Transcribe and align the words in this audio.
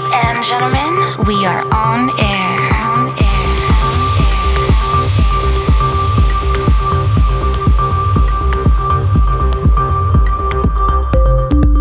Ladies 0.00 0.16
and 0.24 0.42
gentlemen, 0.42 1.26
we 1.26 1.44
are 1.44 1.62
on 1.74 2.08
air. 2.18 2.70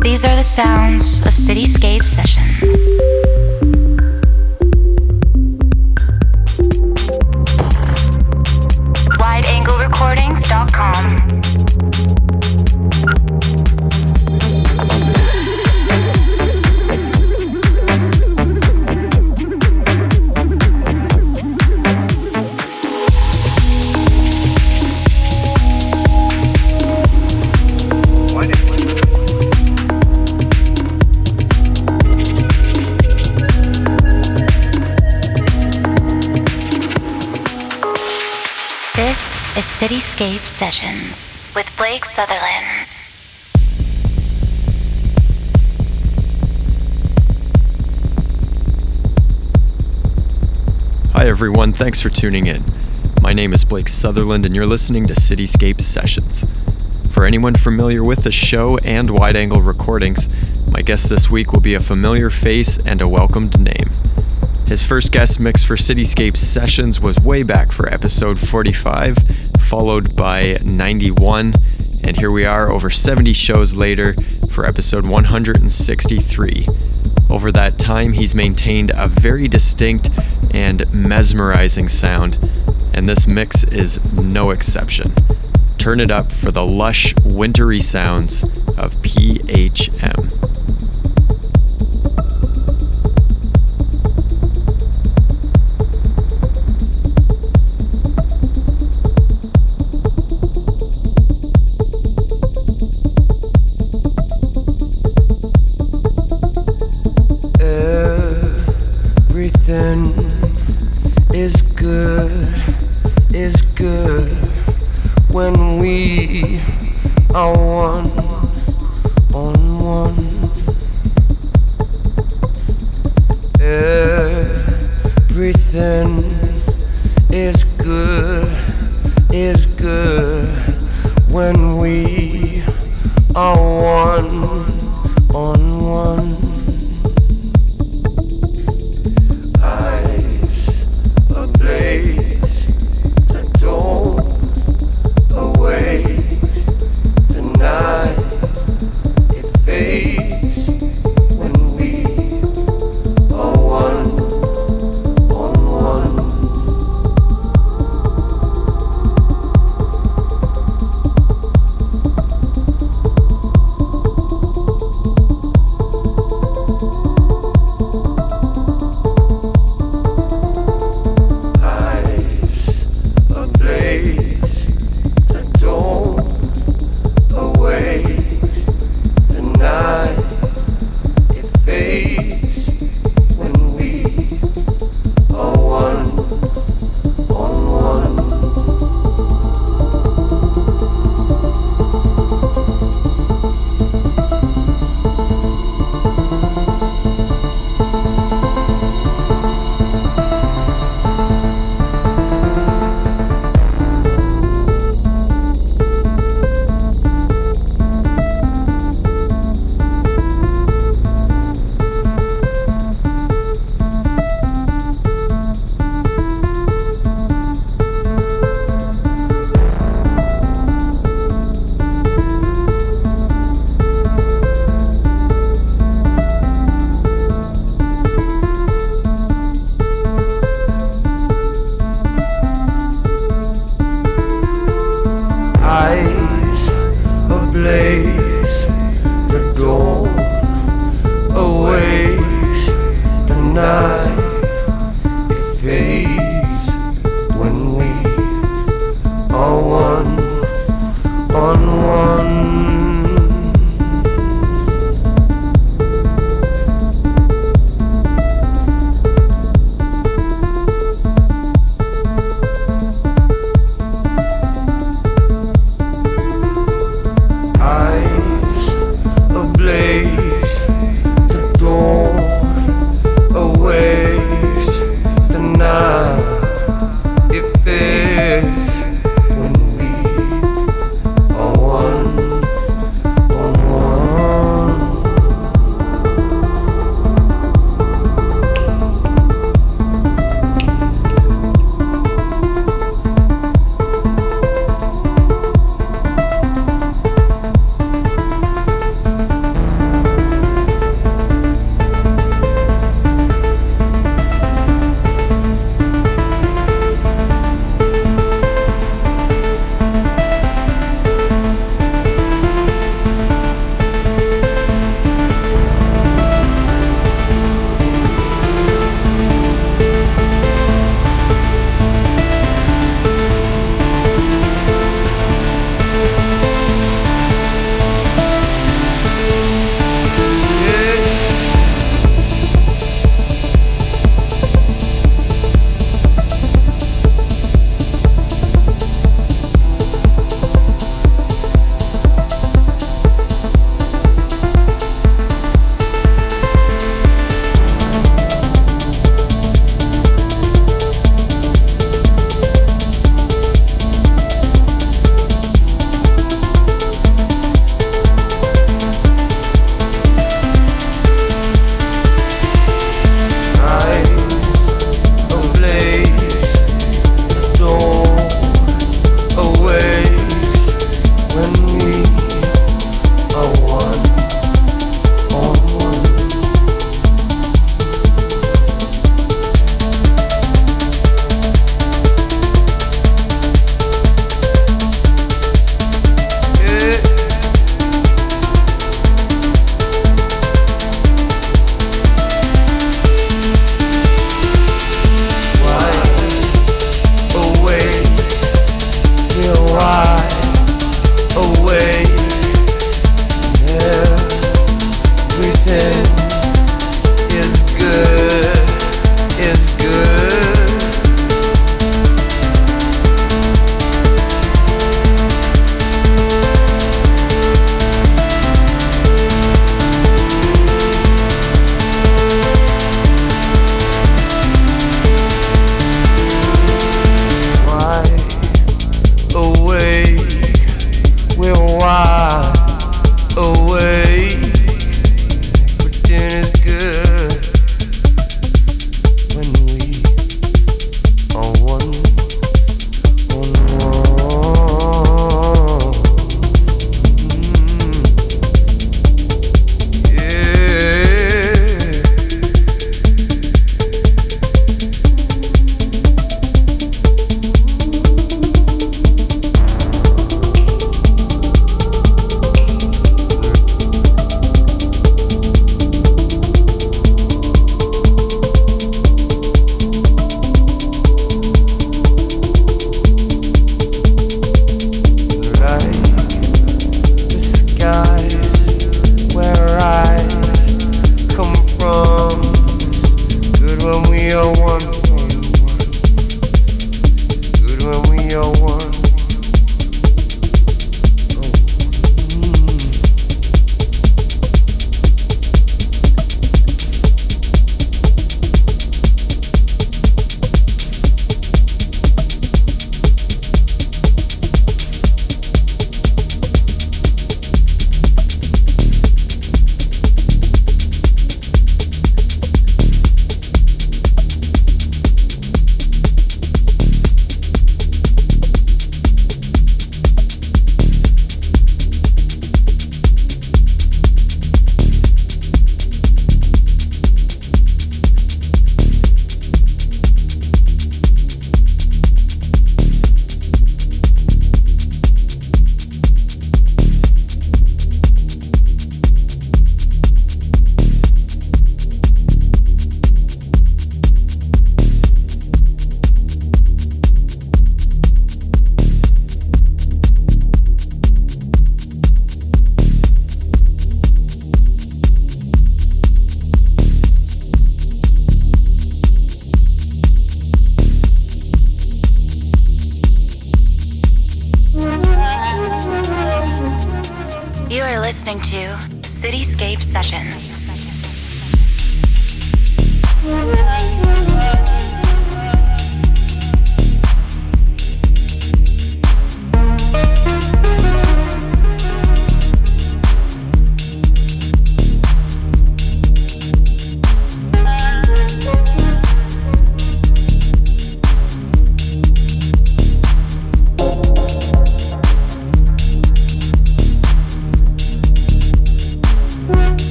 These 0.00 0.24
are 0.24 0.36
the 0.36 0.44
sounds 0.44 1.26
of 1.26 1.32
Cityscape 1.32 2.04
Sessions. 2.04 3.43
Cityscape 39.84 40.48
Sessions 40.48 41.42
with 41.54 41.70
Blake 41.76 42.06
Sutherland. 42.06 42.88
Hi, 51.12 51.28
everyone. 51.28 51.74
Thanks 51.74 52.00
for 52.00 52.08
tuning 52.08 52.46
in. 52.46 52.62
My 53.20 53.34
name 53.34 53.52
is 53.52 53.66
Blake 53.66 53.90
Sutherland, 53.90 54.46
and 54.46 54.54
you're 54.56 54.64
listening 54.64 55.06
to 55.08 55.12
Cityscape 55.12 55.82
Sessions. 55.82 56.46
For 57.12 57.26
anyone 57.26 57.54
familiar 57.54 58.02
with 58.02 58.24
the 58.24 58.32
show 58.32 58.78
and 58.78 59.10
wide 59.10 59.36
angle 59.36 59.60
recordings, 59.60 60.30
my 60.66 60.80
guest 60.80 61.10
this 61.10 61.30
week 61.30 61.52
will 61.52 61.60
be 61.60 61.74
a 61.74 61.80
familiar 61.80 62.30
face 62.30 62.78
and 62.86 63.02
a 63.02 63.06
welcomed 63.06 63.60
name. 63.60 63.90
His 64.66 64.82
first 64.82 65.12
guest 65.12 65.38
mix 65.38 65.62
for 65.62 65.76
Cityscape 65.76 66.38
Sessions 66.38 67.02
was 67.02 67.20
way 67.20 67.42
back 67.42 67.70
for 67.70 67.86
episode 67.92 68.38
45, 68.38 69.43
followed 69.64 70.14
by 70.14 70.58
91, 70.62 71.54
and 72.02 72.16
here 72.18 72.30
we 72.30 72.44
are 72.44 72.70
over 72.70 72.90
70 72.90 73.32
shows 73.32 73.74
later 73.74 74.12
for 74.50 74.66
episode 74.66 75.06
163. 75.06 76.66
Over 77.30 77.50
that 77.50 77.78
time, 77.78 78.12
he's 78.12 78.34
maintained 78.34 78.92
a 78.94 79.08
very 79.08 79.48
distinct 79.48 80.10
and 80.52 80.92
mesmerizing 80.92 81.88
sound, 81.88 82.36
and 82.92 83.08
this 83.08 83.26
mix 83.26 83.64
is 83.64 84.14
no 84.14 84.50
exception. 84.50 85.12
Turn 85.78 85.98
it 85.98 86.10
up 86.10 86.30
for 86.30 86.50
the 86.50 86.66
lush, 86.66 87.14
wintry 87.24 87.80
sounds 87.80 88.42
of 88.42 88.94
PHM. 89.02 90.53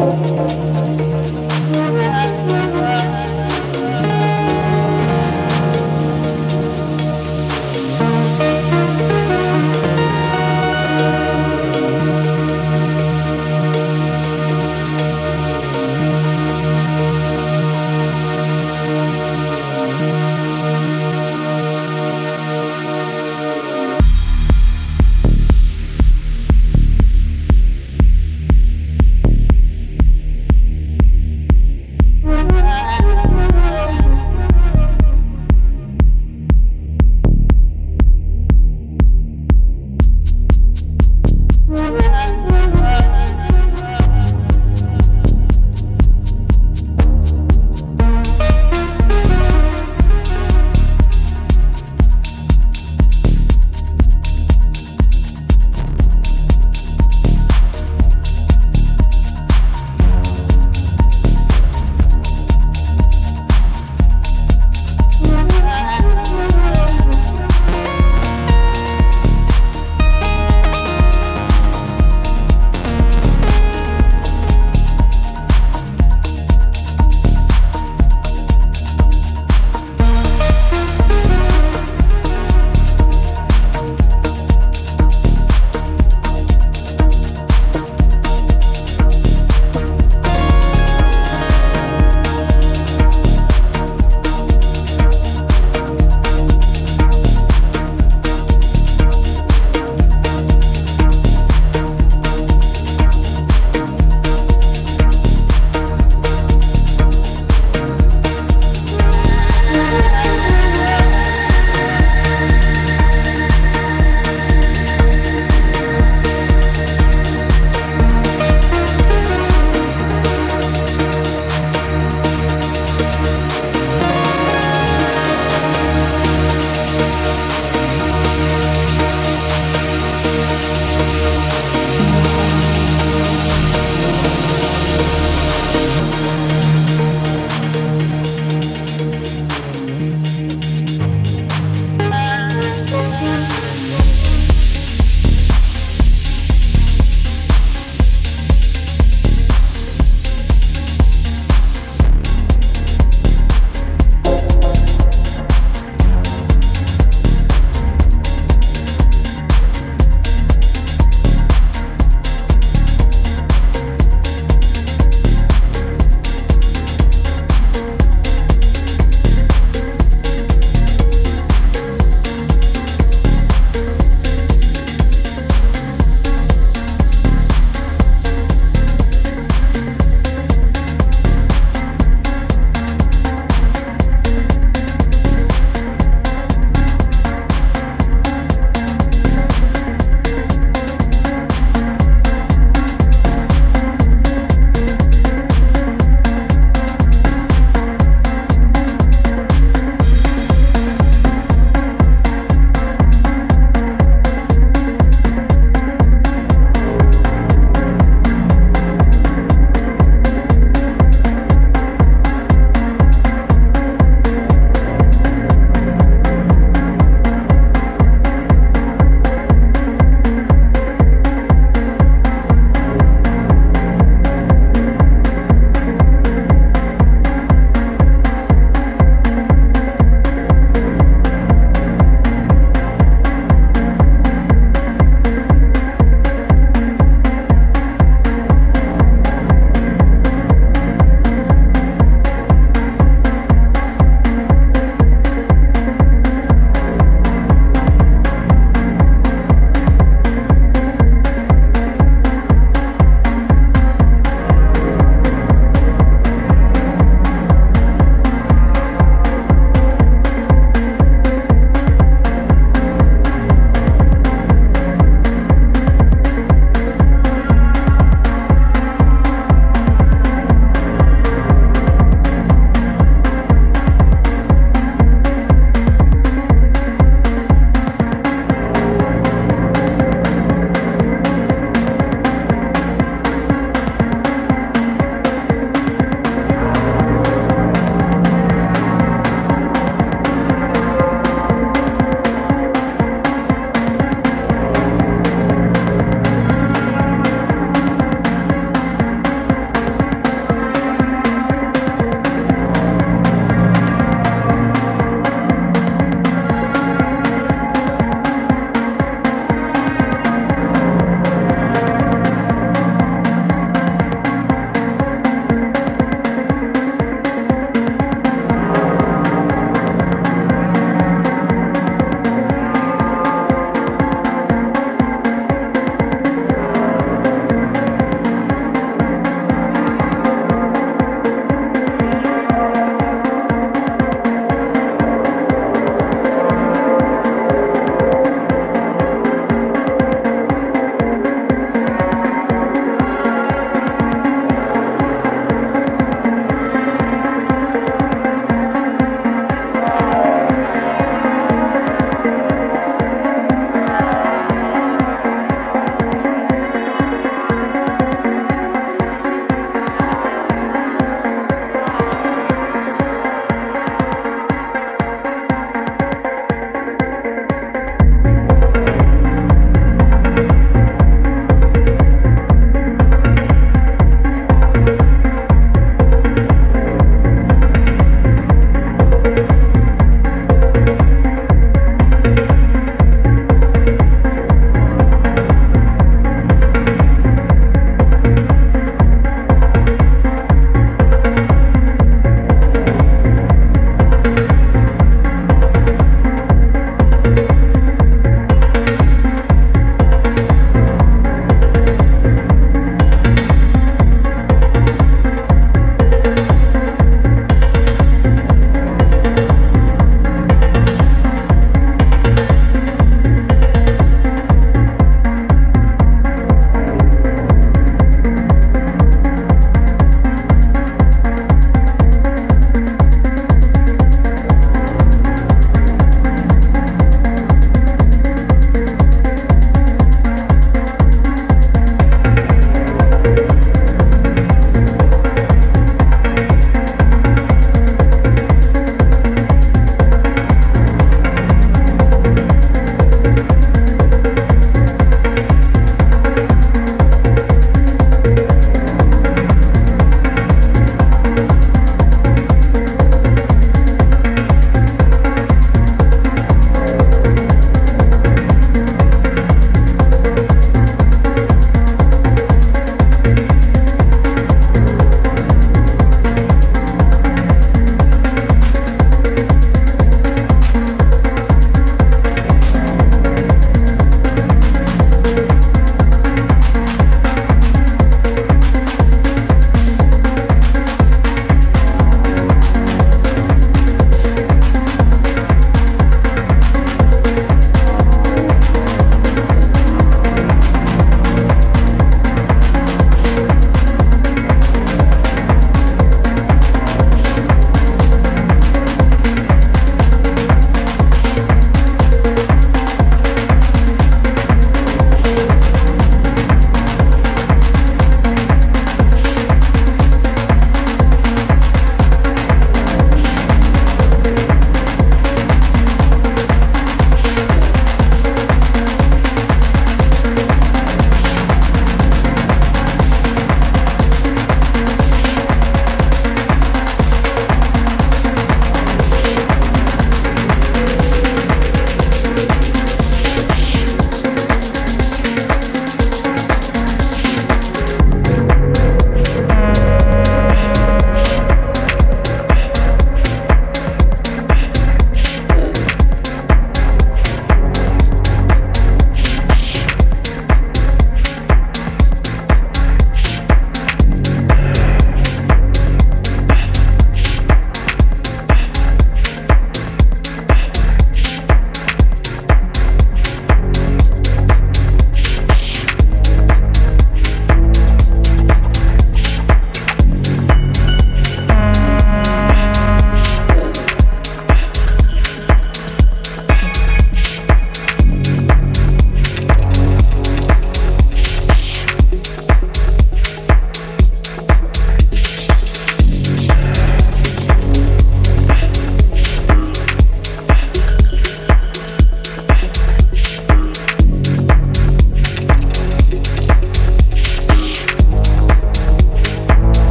Música 0.00 0.89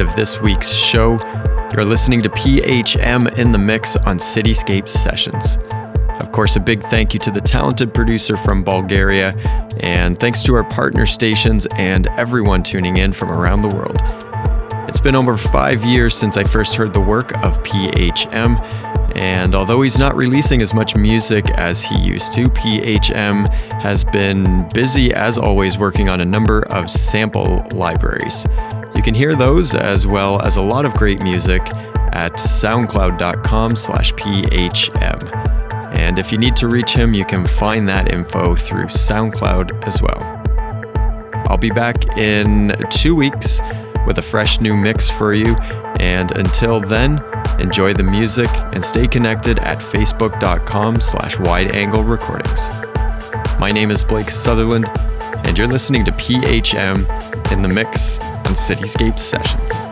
end 0.00 0.08
of 0.08 0.16
this 0.16 0.40
week's 0.40 0.72
show. 0.72 1.18
You're 1.72 1.84
listening 1.84 2.20
to 2.22 2.30
PHM 2.30 3.38
in 3.38 3.52
the 3.52 3.58
Mix 3.58 3.96
on 3.96 4.18
Cityscape 4.18 4.88
Sessions. 4.88 5.58
Of 6.20 6.32
course, 6.32 6.56
a 6.56 6.60
big 6.60 6.82
thank 6.82 7.12
you 7.12 7.20
to 7.20 7.30
the 7.30 7.40
talented 7.40 7.92
producer 7.92 8.36
from 8.36 8.62
Bulgaria, 8.62 9.34
and 9.80 10.18
thanks 10.18 10.42
to 10.44 10.54
our 10.54 10.64
partner 10.64 11.06
stations 11.06 11.66
and 11.76 12.06
everyone 12.18 12.62
tuning 12.62 12.98
in 12.98 13.12
from 13.12 13.30
around 13.30 13.62
the 13.62 13.74
world. 13.76 13.98
It's 14.88 15.00
been 15.00 15.16
over 15.16 15.36
five 15.36 15.84
years 15.84 16.14
since 16.14 16.36
I 16.36 16.44
first 16.44 16.76
heard 16.76 16.92
the 16.92 17.00
work 17.00 17.36
of 17.44 17.62
PHM, 17.62 18.58
and 19.16 19.54
although 19.54 19.82
he's 19.82 19.98
not 19.98 20.16
releasing 20.16 20.62
as 20.62 20.72
much 20.72 20.96
music 20.96 21.50
as 21.50 21.82
he 21.82 21.98
used 21.98 22.32
to, 22.34 22.48
PHM 22.48 23.52
has 23.82 24.04
been 24.04 24.68
busy 24.72 25.12
as 25.12 25.36
always 25.36 25.78
working 25.78 26.08
on 26.08 26.20
a 26.20 26.24
number 26.24 26.62
of 26.72 26.90
sample 26.90 27.66
libraries. 27.74 28.46
You 28.94 29.02
can 29.02 29.14
hear 29.14 29.34
those 29.34 29.74
as 29.74 30.06
well 30.06 30.40
as 30.42 30.56
a 30.56 30.62
lot 30.62 30.84
of 30.84 30.94
great 30.94 31.22
music 31.22 31.62
at 32.12 32.34
soundcloud.com 32.34 33.76
slash 33.76 34.12
phm. 34.14 35.36
And 35.96 36.18
if 36.18 36.32
you 36.32 36.38
need 36.38 36.56
to 36.56 36.68
reach 36.68 36.92
him, 36.92 37.14
you 37.14 37.24
can 37.24 37.46
find 37.46 37.88
that 37.88 38.12
info 38.12 38.54
through 38.54 38.86
SoundCloud 38.86 39.86
as 39.86 40.02
well. 40.02 40.40
I'll 41.48 41.58
be 41.58 41.70
back 41.70 42.16
in 42.16 42.74
two 42.90 43.14
weeks 43.14 43.60
with 44.06 44.18
a 44.18 44.22
fresh 44.22 44.60
new 44.60 44.76
mix 44.76 45.10
for 45.10 45.32
you. 45.32 45.56
And 45.98 46.30
until 46.32 46.80
then, 46.80 47.22
enjoy 47.58 47.92
the 47.92 48.02
music 48.02 48.48
and 48.72 48.84
stay 48.84 49.06
connected 49.06 49.58
at 49.58 49.78
facebook.com 49.78 51.00
slash. 51.00 51.38
My 53.58 53.72
name 53.72 53.90
is 53.90 54.02
Blake 54.02 54.30
Sutherland, 54.30 54.86
and 55.44 55.58
you're 55.58 55.68
listening 55.68 56.04
to 56.06 56.12
PHM 56.12 57.52
in 57.52 57.62
the 57.62 57.68
mix 57.68 58.18
on 58.50 58.56
Cityscape 58.56 59.16
Sessions. 59.16 59.89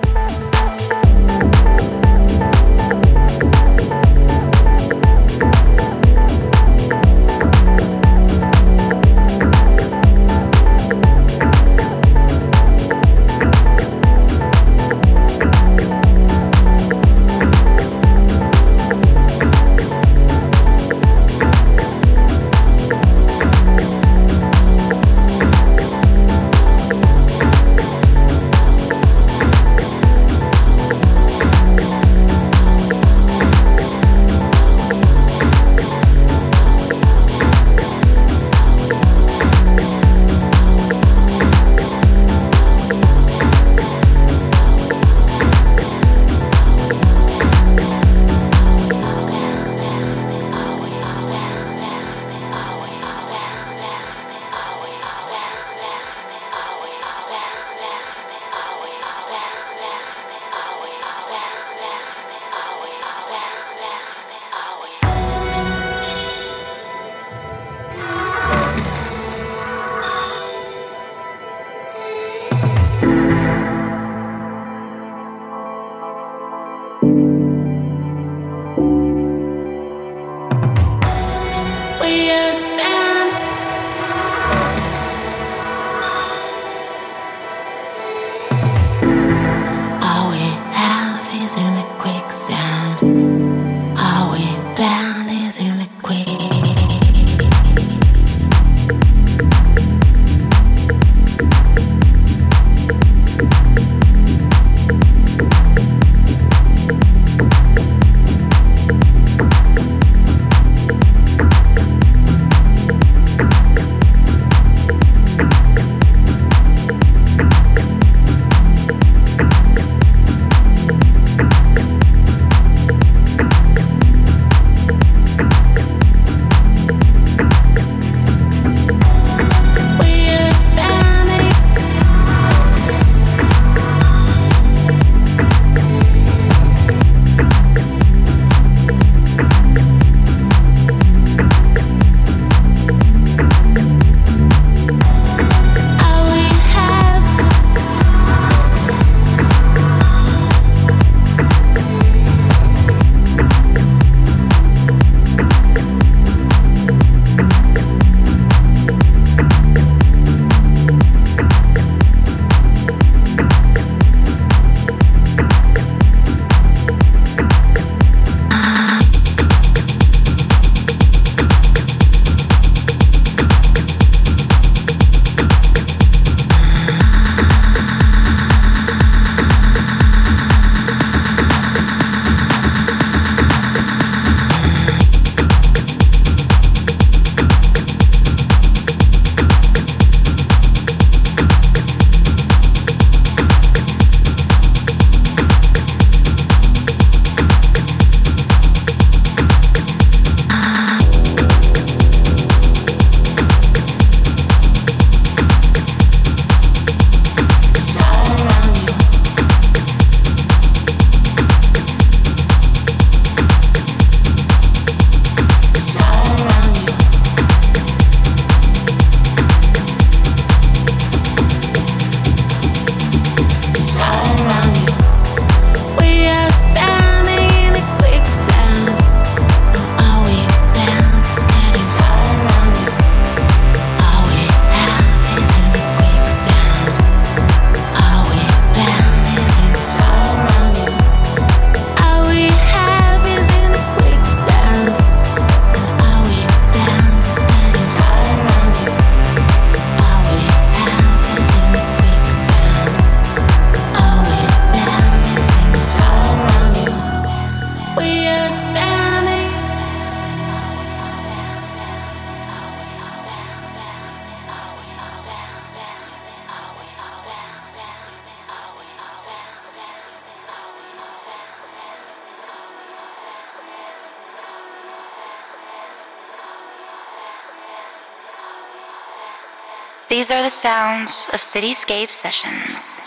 These 280.28 280.36
are 280.36 280.42
the 280.42 280.50
sounds 280.50 281.26
of 281.32 281.40
Cityscape 281.40 282.10
Sessions 282.10 283.00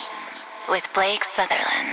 with 0.68 0.92
Blake 0.92 1.24
Sutherland. 1.24 1.91